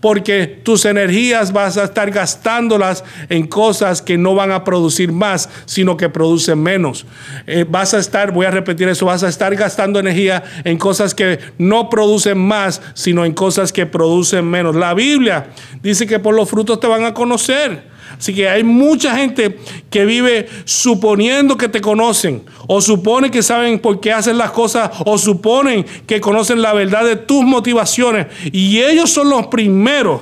porque 0.03 0.47
tus 0.47 0.83
energías 0.83 1.53
vas 1.53 1.77
a 1.77 1.85
estar 1.85 2.11
gastándolas 2.11 3.05
en 3.29 3.47
cosas 3.47 4.01
que 4.01 4.17
no 4.17 4.35
van 4.35 4.51
a 4.51 4.65
producir 4.65 5.13
más, 5.13 5.47
sino 5.63 5.95
que 5.95 6.09
producen 6.09 6.61
menos. 6.61 7.05
Eh, 7.47 7.63
vas 7.65 7.93
a 7.93 7.99
estar, 7.99 8.33
voy 8.33 8.45
a 8.45 8.51
repetir 8.51 8.89
eso, 8.89 9.05
vas 9.05 9.23
a 9.23 9.29
estar 9.29 9.55
gastando 9.55 10.01
energía 10.01 10.43
en 10.65 10.77
cosas 10.77 11.15
que 11.15 11.39
no 11.57 11.89
producen 11.89 12.37
más, 12.37 12.81
sino 12.93 13.23
en 13.23 13.31
cosas 13.31 13.71
que 13.71 13.85
producen 13.85 14.43
menos. 14.43 14.75
La 14.75 14.93
Biblia 14.93 15.47
dice 15.81 16.05
que 16.05 16.19
por 16.19 16.35
los 16.35 16.49
frutos 16.49 16.81
te 16.81 16.87
van 16.87 17.05
a 17.05 17.13
conocer. 17.13 17.92
Así 18.17 18.33
que 18.33 18.47
hay 18.47 18.63
mucha 18.63 19.15
gente 19.15 19.57
que 19.89 20.05
vive 20.05 20.47
suponiendo 20.65 21.57
que 21.57 21.69
te 21.69 21.81
conocen, 21.81 22.43
o 22.67 22.81
supone 22.81 23.31
que 23.31 23.43
saben 23.43 23.79
por 23.79 23.99
qué 23.99 24.11
hacen 24.11 24.37
las 24.37 24.51
cosas, 24.51 24.89
o 25.05 25.17
suponen 25.17 25.85
que 26.05 26.21
conocen 26.21 26.61
la 26.61 26.73
verdad 26.73 27.05
de 27.05 27.15
tus 27.15 27.43
motivaciones. 27.43 28.27
Y 28.51 28.79
ellos 28.79 29.09
son 29.09 29.29
los 29.29 29.47
primeros 29.47 30.21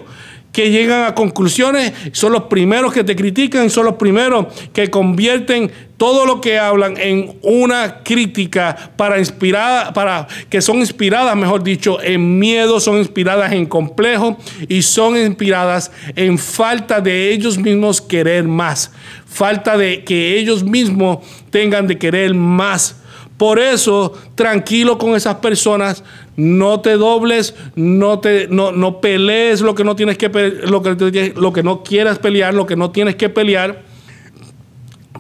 que 0.52 0.70
llegan 0.70 1.06
a 1.06 1.16
conclusiones, 1.16 1.94
son 2.12 2.34
los 2.34 2.44
primeros 2.44 2.94
que 2.94 3.04
te 3.04 3.16
critican, 3.16 3.70
son 3.70 3.86
los 3.86 3.96
primeros 3.96 4.48
que 4.74 4.90
convierten 4.90 5.72
todo 5.98 6.26
lo 6.26 6.42
que 6.42 6.58
hablan 6.58 6.98
en 6.98 7.38
una 7.44 8.04
crítica 8.04 8.92
para 8.98 9.20
inspirar, 9.20 9.94
para 9.94 10.28
que 10.50 10.62
son 10.62 10.78
inspiradas, 10.78 11.36
mejor 11.36 11.64
dicho, 11.64 12.02
en 12.02 12.40
miedo, 12.40 12.80
son 12.80 12.98
inspiradas 12.98 13.52
en 13.52 13.68
complejo 13.68 14.38
y 14.68 14.82
son 14.82 15.16
inspiradas 15.16 15.92
en 16.16 16.38
falta 16.38 17.02
de 17.02 17.32
ellos 17.32 17.58
mismos 17.58 18.02
querer 18.02 18.46
más, 18.46 18.92
falta 19.28 19.78
de 19.78 20.04
que 20.04 20.38
ellos 20.38 20.64
mismos 20.64 21.20
tengan 21.52 21.88
de 21.88 21.98
querer 21.98 22.34
más 22.34 23.01
por 23.42 23.58
eso, 23.58 24.14
tranquilo 24.36 25.00
con 25.00 25.16
esas 25.16 25.38
personas, 25.38 26.04
no 26.36 26.80
te 26.80 26.92
dobles, 26.92 27.56
no, 27.74 28.20
te, 28.20 28.48
no, 28.48 28.72
no 28.72 29.02
pelees 29.02 29.62
lo 29.62 29.74
que 29.74 29.84
no 29.84 29.96
tienes 29.96 30.20
que 30.20 30.30
lo 30.30 30.84
que, 30.84 31.34
lo 31.36 31.52
que 31.52 31.64
no 31.64 31.82
quieras 31.82 32.20
pelear, 32.20 32.54
lo 32.54 32.68
que 32.68 32.76
no 32.76 32.92
tienes 32.92 33.16
que 33.16 33.30
pelear. 33.30 33.82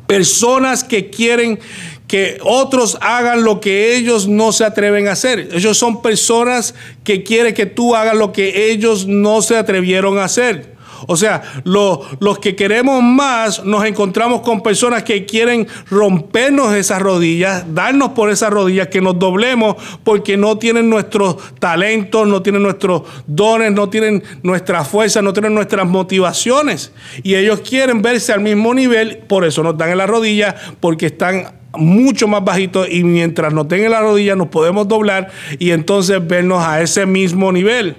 Personas 0.05 0.83
que 0.83 1.09
quieren 1.09 1.59
que 2.05 2.37
otros 2.43 2.99
hagan 3.01 3.43
lo 3.43 3.59
que 3.59 3.95
ellos 3.95 4.27
no 4.27 4.51
se 4.51 4.65
atreven 4.65 5.07
a 5.07 5.13
hacer. 5.13 5.49
Ellos 5.51 5.79
son 5.79 6.03
personas 6.03 6.75
que 7.03 7.23
quieren 7.23 7.55
que 7.55 7.65
tú 7.65 7.95
hagas 7.95 8.15
lo 8.15 8.31
que 8.31 8.69
ellos 8.69 9.07
no 9.07 9.41
se 9.41 9.57
atrevieron 9.57 10.19
a 10.19 10.25
hacer. 10.25 10.70
O 11.07 11.15
sea, 11.15 11.41
los 11.63 12.39
que 12.39 12.55
queremos 12.55 13.01
más 13.03 13.63
nos 13.63 13.85
encontramos 13.85 14.41
con 14.41 14.61
personas 14.61 15.03
que 15.03 15.25
quieren 15.25 15.67
rompernos 15.89 16.73
esas 16.73 17.01
rodillas, 17.01 17.65
darnos 17.73 18.09
por 18.09 18.29
esas 18.29 18.51
rodillas, 18.51 18.87
que 18.87 19.01
nos 19.01 19.17
doblemos 19.17 19.75
porque 20.03 20.37
no 20.37 20.57
tienen 20.57 20.89
nuestros 20.89 21.37
talentos, 21.59 22.27
no 22.27 22.41
tienen 22.41 22.63
nuestros 22.63 23.03
dones, 23.27 23.71
no 23.71 23.89
tienen 23.89 24.23
nuestra 24.43 24.83
fuerza, 24.83 25.21
no 25.21 25.33
tienen 25.33 25.53
nuestras 25.53 25.87
motivaciones. 25.87 26.91
Y 27.23 27.35
ellos 27.35 27.61
quieren 27.61 28.01
verse 28.01 28.33
al 28.33 28.41
mismo 28.41 28.73
nivel, 28.73 29.17
por 29.27 29.45
eso 29.45 29.63
nos 29.63 29.77
dan 29.77 29.91
en 29.91 29.97
la 29.97 30.07
rodilla, 30.07 30.55
porque 30.79 31.07
están 31.07 31.61
mucho 31.73 32.27
más 32.27 32.43
bajitos 32.43 32.87
y 32.89 33.03
mientras 33.03 33.53
nos 33.53 33.67
den 33.67 33.85
en 33.85 33.91
la 33.91 34.01
rodilla 34.01 34.35
nos 34.35 34.47
podemos 34.47 34.87
doblar 34.87 35.29
y 35.57 35.71
entonces 35.71 36.25
vernos 36.25 36.63
a 36.63 36.81
ese 36.81 37.05
mismo 37.05 37.51
nivel. 37.51 37.95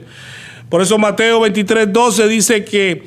Por 0.72 0.80
eso 0.80 0.96
Mateo 0.96 1.38
23, 1.40 1.92
12 1.92 2.28
dice 2.28 2.64
que 2.64 3.02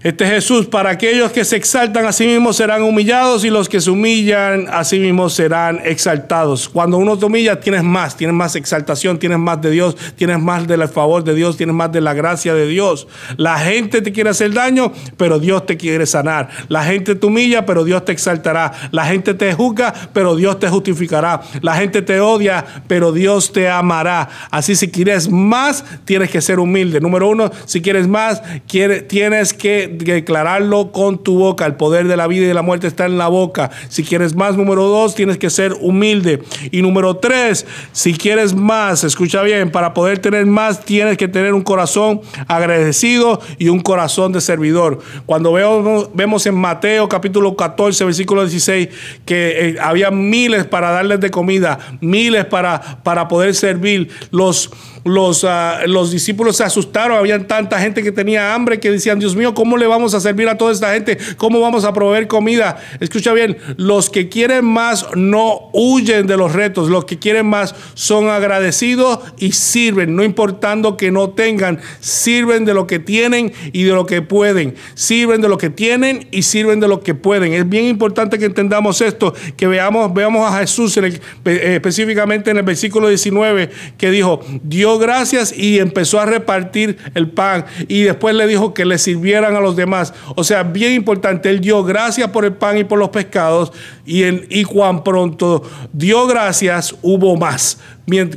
este 0.00 0.26
Jesús, 0.26 0.66
para 0.66 0.90
aquellos 0.90 1.32
que 1.32 1.44
se 1.44 1.56
exaltan 1.56 2.06
a 2.06 2.12
sí 2.12 2.24
mismos 2.24 2.56
serán 2.56 2.82
humillados 2.82 3.44
y 3.44 3.50
los 3.50 3.68
que 3.68 3.80
se 3.80 3.90
humillan 3.90 4.66
a 4.70 4.84
sí 4.84 5.00
mismos 5.00 5.34
serán 5.34 5.80
exaltados. 5.84 6.68
Cuando 6.68 6.98
uno 6.98 7.18
te 7.18 7.26
humilla, 7.26 7.58
tienes 7.58 7.82
más, 7.82 8.16
tienes 8.16 8.36
más 8.36 8.54
exaltación, 8.54 9.18
tienes 9.18 9.38
más 9.40 9.60
de 9.60 9.72
Dios, 9.72 9.96
tienes 10.14 10.38
más 10.38 10.68
del 10.68 10.86
favor 10.86 11.24
de 11.24 11.34
Dios, 11.34 11.56
tienes 11.56 11.74
más 11.74 11.90
de 11.90 12.00
la 12.00 12.14
gracia 12.14 12.54
de 12.54 12.68
Dios. 12.68 13.08
La 13.36 13.58
gente 13.58 14.00
te 14.00 14.12
quiere 14.12 14.30
hacer 14.30 14.52
daño, 14.52 14.92
pero 15.16 15.40
Dios 15.40 15.66
te 15.66 15.76
quiere 15.76 16.06
sanar. 16.06 16.48
La 16.68 16.84
gente 16.84 17.16
te 17.16 17.26
humilla, 17.26 17.66
pero 17.66 17.82
Dios 17.82 18.04
te 18.04 18.12
exaltará. 18.12 18.72
La 18.92 19.04
gente 19.04 19.34
te 19.34 19.52
juzga, 19.52 19.92
pero 20.12 20.36
Dios 20.36 20.60
te 20.60 20.68
justificará. 20.68 21.40
La 21.60 21.74
gente 21.74 22.02
te 22.02 22.20
odia, 22.20 22.64
pero 22.86 23.10
Dios 23.10 23.52
te 23.52 23.68
amará. 23.68 24.28
Así 24.52 24.76
si 24.76 24.92
quieres 24.92 25.28
más, 25.28 25.84
tienes 26.04 26.30
que 26.30 26.40
ser 26.40 26.60
humilde. 26.60 27.00
Número 27.00 27.28
uno, 27.28 27.50
si 27.64 27.82
quieres 27.82 28.06
más, 28.06 28.40
tienes 28.68 29.52
que 29.52 29.87
declararlo 29.88 30.92
con 30.92 31.22
tu 31.22 31.38
boca. 31.38 31.66
El 31.66 31.74
poder 31.74 32.06
de 32.08 32.16
la 32.16 32.26
vida 32.26 32.44
y 32.44 32.48
de 32.48 32.54
la 32.54 32.62
muerte 32.62 32.86
está 32.86 33.06
en 33.06 33.18
la 33.18 33.28
boca. 33.28 33.70
Si 33.88 34.04
quieres 34.04 34.34
más, 34.34 34.56
número 34.56 34.84
dos, 34.84 35.14
tienes 35.14 35.38
que 35.38 35.50
ser 35.50 35.74
humilde. 35.80 36.42
Y 36.70 36.82
número 36.82 37.16
tres, 37.16 37.66
si 37.92 38.14
quieres 38.14 38.54
más, 38.54 39.04
escucha 39.04 39.42
bien, 39.42 39.70
para 39.70 39.94
poder 39.94 40.18
tener 40.18 40.46
más, 40.46 40.84
tienes 40.84 41.16
que 41.16 41.28
tener 41.28 41.54
un 41.54 41.62
corazón 41.62 42.20
agradecido 42.46 43.40
y 43.58 43.68
un 43.68 43.80
corazón 43.80 44.32
de 44.32 44.40
servidor. 44.40 44.98
Cuando 45.26 45.52
vemos, 45.52 46.10
vemos 46.14 46.46
en 46.46 46.54
Mateo 46.54 47.08
capítulo 47.08 47.56
14, 47.56 48.04
versículo 48.04 48.42
16, 48.42 48.88
que 49.24 49.68
eh, 49.68 49.76
había 49.80 50.10
miles 50.10 50.66
para 50.66 50.90
darles 50.90 51.20
de 51.20 51.30
comida, 51.30 51.78
miles 52.00 52.44
para, 52.46 53.02
para 53.02 53.28
poder 53.28 53.54
servir. 53.54 54.08
Los 54.30 54.70
los, 55.08 55.44
ah, 55.44 55.80
los 55.86 56.10
discípulos 56.10 56.56
se 56.56 56.64
asustaron, 56.64 57.18
había 57.18 57.46
tanta 57.46 57.80
gente 57.80 58.02
que 58.02 58.12
tenía 58.12 58.54
hambre 58.54 58.80
que 58.80 58.90
decían, 58.90 59.18
Dios 59.18 59.34
mío, 59.34 59.54
¿cómo 59.54 59.76
le 59.76 59.86
vamos 59.86 60.14
a 60.14 60.20
servir 60.20 60.48
a 60.48 60.58
toda 60.58 60.72
esta 60.72 60.92
gente? 60.92 61.18
¿Cómo 61.36 61.60
vamos 61.60 61.84
a 61.84 61.92
proveer 61.92 62.28
comida? 62.28 62.78
Escucha 63.00 63.32
bien, 63.32 63.58
los 63.76 64.10
que 64.10 64.28
quieren 64.28 64.64
más 64.64 65.06
no 65.14 65.70
huyen 65.72 66.26
de 66.26 66.36
los 66.36 66.52
retos, 66.52 66.88
los 66.88 67.04
que 67.04 67.18
quieren 67.18 67.46
más 67.46 67.74
son 67.94 68.28
agradecidos 68.28 69.20
y 69.38 69.52
sirven, 69.52 70.14
no 70.14 70.24
importando 70.24 70.96
que 70.96 71.10
no 71.10 71.30
tengan, 71.30 71.80
sirven 72.00 72.64
de 72.64 72.74
lo 72.74 72.86
que 72.86 72.98
tienen 72.98 73.52
y 73.72 73.84
de 73.84 73.92
lo 73.92 74.06
que 74.06 74.22
pueden, 74.22 74.74
sirven 74.94 75.40
de 75.40 75.48
lo 75.48 75.58
que 75.58 75.70
tienen 75.70 76.28
y 76.30 76.42
sirven 76.42 76.80
de 76.80 76.88
lo 76.88 77.00
que 77.00 77.14
pueden. 77.14 77.52
Es 77.52 77.68
bien 77.68 77.86
importante 77.86 78.38
que 78.38 78.44
entendamos 78.44 79.00
esto, 79.00 79.34
que 79.56 79.66
veamos, 79.66 80.12
veamos 80.12 80.50
a 80.50 80.60
Jesús 80.60 80.96
eh, 80.96 81.20
específicamente 81.44 82.50
en 82.50 82.58
el 82.58 82.62
versículo 82.62 83.08
19 83.08 83.70
que 83.96 84.10
dijo, 84.10 84.40
Dios 84.62 84.97
gracias 84.98 85.56
y 85.56 85.78
empezó 85.78 86.20
a 86.20 86.26
repartir 86.26 86.98
el 87.14 87.28
pan 87.28 87.64
y 87.88 88.02
después 88.02 88.34
le 88.34 88.46
dijo 88.46 88.74
que 88.74 88.84
le 88.84 88.98
sirvieran 88.98 89.56
a 89.56 89.60
los 89.60 89.76
demás. 89.76 90.14
O 90.36 90.44
sea, 90.44 90.62
bien 90.62 90.92
importante, 90.92 91.50
él 91.50 91.60
dio 91.60 91.82
gracias 91.84 92.30
por 92.30 92.44
el 92.44 92.52
pan 92.52 92.78
y 92.78 92.84
por 92.84 92.98
los 92.98 93.10
pescados 93.10 93.72
y, 94.08 94.24
en, 94.24 94.46
y 94.48 94.64
cuán 94.64 95.04
pronto 95.04 95.62
dio 95.92 96.26
gracias 96.26 96.94
hubo 97.02 97.36
más 97.36 97.78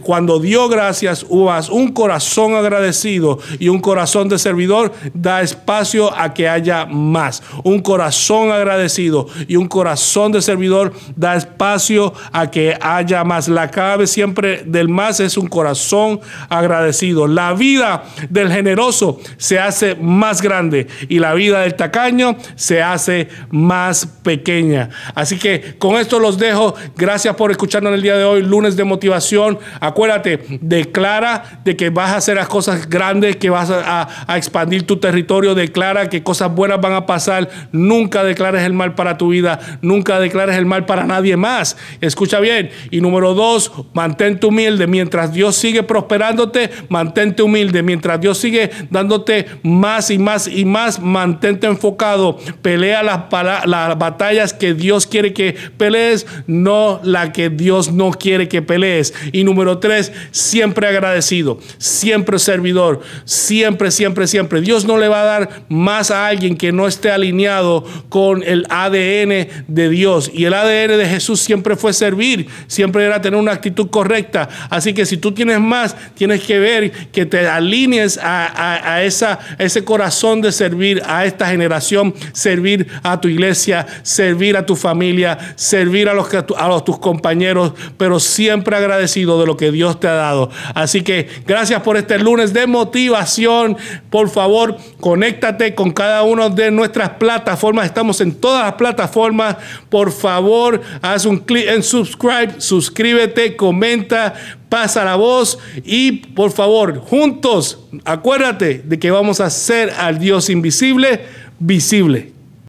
cuando 0.01 0.39
dio 0.39 0.67
gracias, 0.67 1.23
un 1.23 1.91
corazón 1.93 2.55
agradecido 2.55 3.39
y 3.57 3.69
un 3.69 3.79
corazón 3.79 4.27
de 4.27 4.37
servidor 4.37 4.91
da 5.13 5.41
espacio 5.41 6.13
a 6.13 6.33
que 6.33 6.49
haya 6.49 6.85
más. 6.85 7.41
Un 7.63 7.79
corazón 7.79 8.51
agradecido 8.51 9.27
y 9.47 9.55
un 9.55 9.67
corazón 9.67 10.33
de 10.33 10.41
servidor 10.41 10.91
da 11.15 11.35
espacio 11.35 12.13
a 12.33 12.51
que 12.51 12.77
haya 12.81 13.23
más. 13.23 13.47
La 13.47 13.71
clave 13.71 14.07
siempre 14.07 14.63
del 14.65 14.89
más 14.89 15.21
es 15.21 15.37
un 15.37 15.47
corazón 15.47 16.19
agradecido. 16.49 17.27
La 17.27 17.53
vida 17.53 18.03
del 18.29 18.51
generoso 18.51 19.19
se 19.37 19.57
hace 19.57 19.95
más 19.95 20.41
grande 20.41 20.87
y 21.07 21.19
la 21.19 21.33
vida 21.33 21.61
del 21.61 21.75
tacaño 21.75 22.35
se 22.55 22.83
hace 22.83 23.29
más 23.51 24.05
pequeña. 24.05 24.89
Así 25.15 25.37
que 25.37 25.60
con 25.77 25.95
esto 25.95 26.19
los 26.19 26.37
dejo. 26.37 26.75
Gracias 26.95 27.35
por 27.35 27.51
escucharnos 27.51 27.89
en 27.91 27.95
el 27.95 28.01
día 28.01 28.17
de 28.17 28.23
hoy, 28.23 28.41
lunes 28.41 28.75
de 28.75 28.83
motivación. 28.83 29.59
Acuérdate, 29.79 30.59
declara 30.61 31.61
de 31.63 31.75
que 31.75 31.89
vas 31.89 32.11
a 32.11 32.17
hacer 32.17 32.37
las 32.37 32.47
cosas 32.47 32.89
grandes, 32.89 33.37
que 33.37 33.49
vas 33.49 33.69
a, 33.71 34.07
expandir 34.35 34.87
tu 34.87 34.97
territorio, 34.97 35.55
declara 35.55 36.09
que 36.09 36.23
cosas 36.23 36.53
buenas 36.53 36.81
van 36.81 36.93
a 36.93 37.05
pasar. 37.05 37.49
Nunca 37.71 38.23
declares 38.23 38.63
el 38.63 38.73
mal 38.73 38.95
para 38.95 39.17
tu 39.17 39.29
vida, 39.29 39.59
nunca 39.81 40.19
declares 40.19 40.55
el 40.55 40.65
mal 40.65 40.85
para 40.85 41.03
nadie 41.03 41.37
más. 41.37 41.77
Escucha 42.01 42.39
bien. 42.39 42.69
Y 42.89 43.01
número 43.01 43.33
dos, 43.33 43.71
mantente 43.93 44.45
humilde. 44.45 44.87
Mientras 44.87 45.33
Dios 45.33 45.55
sigue 45.55 45.83
prosperándote, 45.83 46.69
mantente 46.89 47.43
humilde. 47.43 47.83
Mientras 47.83 48.19
Dios 48.19 48.37
sigue 48.37 48.69
dándote 48.89 49.45
más 49.63 50.11
y 50.11 50.17
más 50.17 50.47
y 50.47 50.65
más, 50.65 50.99
mantente 50.99 51.67
enfocado. 51.67 52.37
Pelea 52.61 53.03
las, 53.03 53.21
las 53.65 53.97
batallas 53.97 54.53
que 54.53 54.73
Dios 54.73 55.07
quiere 55.07 55.33
que 55.33 55.50
pelees, 55.77 56.25
no 56.48 57.00
la 57.03 57.31
que 57.31 57.50
Dios 57.50 57.91
no 57.91 58.12
quiere 58.12 58.48
que 58.48 58.62
pelees. 58.62 59.13
Y 59.31 59.43
número 59.43 59.79
tres, 59.79 60.12
siempre 60.31 60.88
agradecido, 60.88 61.60
siempre 61.77 62.39
servidor, 62.39 63.01
siempre, 63.25 63.91
siempre, 63.91 64.27
siempre. 64.27 64.62
Dios 64.62 64.86
no 64.86 64.98
le 64.98 65.08
va 65.08 65.22
a 65.22 65.25
dar 65.25 65.63
más 65.70 66.12
a 66.12 66.27
alguien 66.27 66.55
que 66.55 66.72
no 66.72 66.88
esté 66.88 67.12
alineado 67.12 67.84
con 68.10 68.43
el 68.43 68.65
ADN 68.70 69.48
de 69.67 69.89
Dios. 69.89 70.31
Y 70.34 70.46
el 70.46 70.53
ADN 70.53 70.98
de 70.98 71.08
Jesús 71.08 71.39
siempre 71.39 71.75
fue 71.75 71.93
servir, 71.93 72.48
siempre 72.67 73.05
era 73.05 73.22
tener 73.22 73.39
una 73.39 73.51
actitud 73.51 73.89
correcta. 73.89 74.50
Así 74.70 74.93
que 74.93 75.05
si 75.05 75.17
tú 75.17 75.31
tienes 75.31 75.60
más, 75.60 75.96
tienes 76.15 76.41
que 76.41 76.60
ver 76.60 76.91
que 77.12 77.25
te 77.25 77.48
alinees 77.48 78.20
a, 78.22 79.01
esa, 79.03 79.39
ese 79.58 79.84
corazón 79.84 80.41
de 80.41 80.51
servir 80.51 81.01
a 81.05 81.25
esta 81.25 81.48
generación, 81.48 82.13
servir 82.34 82.88
a 83.03 83.20
tu 83.20 83.27
iglesia, 83.27 83.86
servir 84.03 84.58
a 84.58 84.65
tu 84.65 84.75
familia, 84.75 85.30
servir 85.55 86.09
a 86.09 86.13
los, 86.13 86.27
a 86.33 86.67
los 86.67 86.85
tus 86.85 87.00
compañeros, 87.00 87.73
pero 87.97 88.19
siempre 88.19 88.75
agradecido 88.75 89.39
de 89.39 89.45
lo 89.45 89.57
que 89.57 89.71
Dios 89.71 90.00
te 90.00 90.07
ha 90.07 90.13
dado. 90.13 90.50
Así 90.73 91.01
que 91.01 91.27
gracias 91.45 91.81
por 91.81 91.97
este 91.97 92.19
lunes 92.19 92.53
de 92.53 92.67
motivación. 92.67 93.77
Por 94.09 94.29
favor, 94.29 94.77
conéctate 95.00 95.75
con 95.75 95.91
cada 95.91 96.23
una 96.23 96.50
de 96.50 96.71
nuestras 96.71 97.11
plataformas. 97.11 97.85
Estamos 97.85 98.21
en 98.21 98.33
todas 98.33 98.65
las 98.65 98.73
plataformas. 98.73 99.57
Por 99.89 100.11
favor, 100.11 100.81
haz 101.01 101.25
un 101.25 101.38
clic 101.38 101.67
en 101.67 101.83
subscribe, 101.83 102.55
suscríbete, 102.59 103.55
comenta, 103.55 104.33
pasa 104.69 105.03
la 105.03 105.15
voz 105.15 105.59
y 105.83 106.11
por 106.11 106.51
favor, 106.51 107.00
juntos, 107.00 107.79
acuérdate 108.05 108.81
de 108.85 109.00
que 109.00 109.11
vamos 109.11 109.41
a 109.41 109.46
hacer 109.46 109.91
al 109.98 110.17
Dios 110.17 110.50
invisible 110.50 111.25
visible. 111.59 112.30